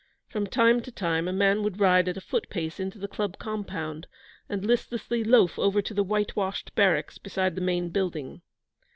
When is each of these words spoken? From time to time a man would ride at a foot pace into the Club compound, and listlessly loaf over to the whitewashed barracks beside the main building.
From 0.29 0.47
time 0.47 0.81
to 0.81 0.91
time 0.91 1.27
a 1.27 1.31
man 1.31 1.61
would 1.61 1.79
ride 1.79 2.07
at 2.07 2.17
a 2.17 2.21
foot 2.21 2.49
pace 2.49 2.79
into 2.79 2.97
the 2.97 3.07
Club 3.07 3.37
compound, 3.37 4.07
and 4.49 4.65
listlessly 4.65 5.23
loaf 5.23 5.59
over 5.59 5.79
to 5.79 5.93
the 5.93 6.03
whitewashed 6.03 6.73
barracks 6.73 7.19
beside 7.19 7.53
the 7.53 7.61
main 7.61 7.89
building. 7.89 8.41